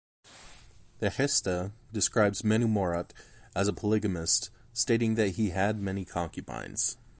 The 0.97 1.11
"Gesta" 1.11 1.73
describes 1.93 2.41
Menumorut 2.41 3.11
as 3.55 3.67
a 3.67 3.71
polygamist, 3.73 4.49
stating 4.73 5.13
that 5.13 5.35
he 5.35 5.51
"had 5.51 5.77
many 5.79 6.05
concubines". 6.05 6.97